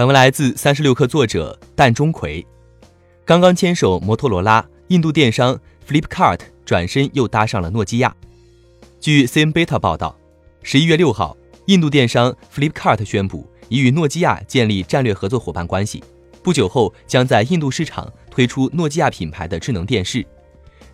[0.00, 2.42] 本文来自三十六氪作者蛋钟馗。
[3.26, 8.16] 刚刚牵手摩托罗拉，印度电商 Flipkart 转身又搭上了诺基亚。
[8.98, 10.16] 据 CNBeta 报道，
[10.62, 11.36] 十一月六号，
[11.66, 16.02] 印度电商 Flipkart 宣布已与诺基亚建立战略合作伙伴关系，
[16.42, 20.24] 不久后将在印度市场推出诺基亚品牌的智能电视。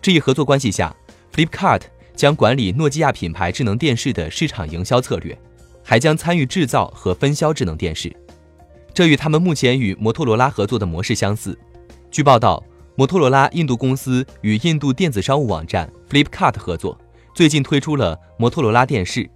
[0.01, 0.93] 这一合作关系下
[1.33, 5.39] ，Flipkart 将管理诺基亚品牌智能电视的市场营销策略，
[5.81, 8.13] 还将参与制造和分销智能电视。
[8.97, 11.55] 这与他们目前与摩托罗拉合作的模式相似。
[12.09, 12.63] 据报道，
[12.95, 16.99] 摩托罗拉印度公司与印度电子商务网站 Flipkart 合作，
[17.31, 19.29] 最近推出了摩托罗拉电视。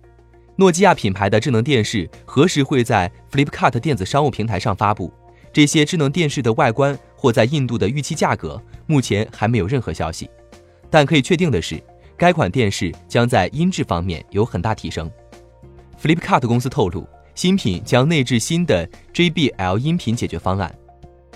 [0.55, 5.13] 诺基亚品牌的智能电视何时会在 Flipkart 电子商务平台上发布？
[5.53, 10.27] 这些智能电视的外观或在印度的预期价格，目前还没有任何消息。
[10.89, 11.79] 但可以确定的是，
[12.17, 15.07] 该款电视将在音质方面有很大提升。
[16.01, 17.07] Flipkart 公司透露。
[17.41, 20.71] 新品将内置新的 JBL 音频解决方案，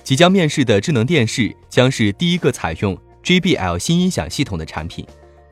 [0.04, 5.04] 即将面世的智能电视将是第一个采用 JBL 新音响系统的产品。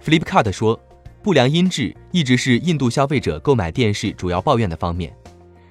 [0.06, 0.80] Flipkart 说，
[1.24, 5.12] 不良音质一直是印度消费者购买电视主要抱怨的方面。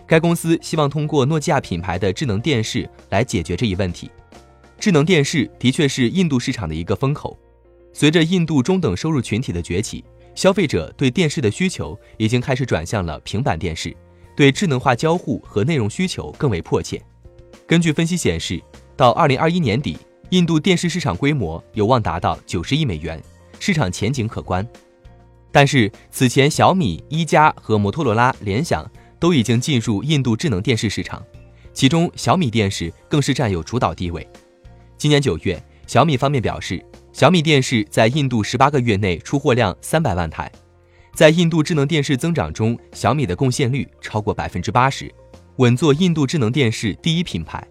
[0.04, 4.10] 该公司希望通过诺基亚品牌的智能电视来解决这一问题。
[4.80, 7.38] 智能电视的确是印度市场的一个风口。
[7.92, 13.96] 随着印度中等收入群体的崛起，消费者对电视的需求已经开始转向了平板电视。
[14.42, 17.00] 对智能化交互和内容需求更为迫切。
[17.64, 18.60] 根据分析显示，
[18.96, 19.96] 到二零二一年底，
[20.30, 23.22] 印度电视市场规模有望达到九十亿美元，
[23.60, 24.66] 市场前景可观。
[25.52, 28.84] 但是，此前小米、一加和摩托罗拉、联想
[29.20, 31.24] 都已经进入印度智能电视市场，
[31.72, 34.28] 其中小米电视更是占有主导地位。
[34.98, 40.50] 今年九月，小米方面表示，小米电视在印度十八个月内出货量三百万台。
[41.14, 45.12] 在印度智能电视增长中，小米的贡献率超过百分之八十，
[45.56, 47.62] 稳坐印度智能电视第一品牌。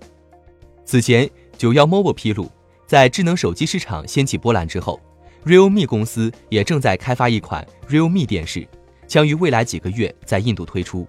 [0.85, 2.51] 此前，九幺 mobile 披露，
[2.85, 5.01] 在智能手机市场掀起波澜之后
[5.43, 8.67] ，realme 公司也正在开发一款 realme 电视，
[9.07, 11.07] 将于未来几个月在印度推出。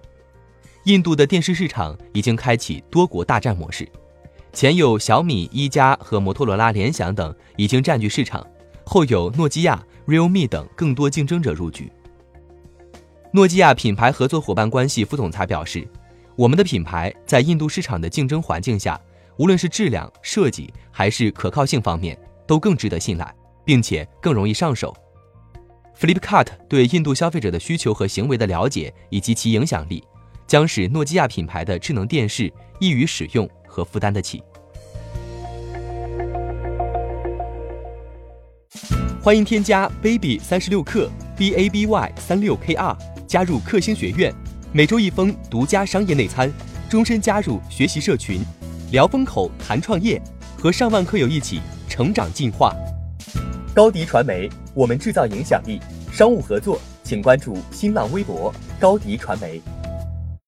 [0.85, 3.87] 印度的电视市场已经开启多国大战模式，
[4.51, 8.45] 前有小米、一加和摩托罗拉、联想等已经占据市场，
[8.83, 11.91] 后有诺基亚、realme 等更多竞争者入局。
[13.35, 15.87] 诺基亚品牌合作伙伴关系副总裁表示
[16.37, 19.01] ：“我们的品牌在印度市场的竞争环境下，
[19.37, 23.33] 无论是质量、设计还是可靠性方面，都更值得信赖，
[23.65, 24.95] 并且更容易上手。
[25.99, 30.03] Flipkart 对印度消费者的需求和行为的了解以及其影响力，
[30.45, 34.43] 将使诺基亚品牌的智能电视易于使用和负担得起。”
[39.19, 42.95] 欢迎添加 baby 三十六克 b a b y 三六 k r。
[43.33, 44.31] 加入克星学院，
[44.71, 46.53] 每周一封独家商业内参，
[46.87, 48.39] 终身加入学习社群，
[48.91, 50.21] 聊风口谈创业，
[50.55, 52.75] 和上万课友一起成长进化。
[53.73, 55.79] 高迪传媒，我们制造影响力。
[56.11, 59.59] 商务合作，请关注新浪微博高迪传媒。